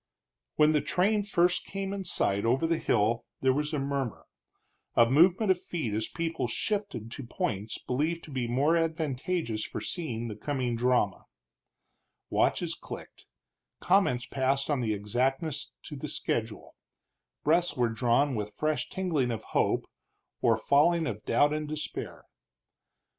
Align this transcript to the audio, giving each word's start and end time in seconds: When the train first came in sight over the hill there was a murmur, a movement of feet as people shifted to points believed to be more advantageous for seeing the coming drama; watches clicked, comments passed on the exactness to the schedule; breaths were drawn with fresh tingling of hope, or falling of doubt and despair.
When 0.55 0.71
the 0.71 0.81
train 0.81 1.21
first 1.21 1.63
came 1.63 1.93
in 1.93 2.05
sight 2.05 2.43
over 2.43 2.65
the 2.65 2.79
hill 2.79 3.23
there 3.41 3.53
was 3.53 3.71
a 3.71 3.77
murmur, 3.77 4.25
a 4.95 5.07
movement 5.07 5.51
of 5.51 5.61
feet 5.61 5.93
as 5.93 6.09
people 6.09 6.47
shifted 6.47 7.11
to 7.11 7.23
points 7.23 7.77
believed 7.77 8.23
to 8.23 8.31
be 8.31 8.47
more 8.47 8.75
advantageous 8.75 9.63
for 9.63 9.79
seeing 9.79 10.27
the 10.27 10.35
coming 10.35 10.75
drama; 10.75 11.25
watches 12.31 12.73
clicked, 12.73 13.27
comments 13.79 14.25
passed 14.25 14.71
on 14.71 14.81
the 14.81 14.95
exactness 14.95 15.71
to 15.83 15.95
the 15.95 16.07
schedule; 16.07 16.73
breaths 17.43 17.77
were 17.77 17.89
drawn 17.89 18.33
with 18.33 18.55
fresh 18.55 18.89
tingling 18.89 19.29
of 19.29 19.43
hope, 19.49 19.85
or 20.41 20.57
falling 20.57 21.05
of 21.05 21.23
doubt 21.25 21.53
and 21.53 21.67
despair. 21.67 22.25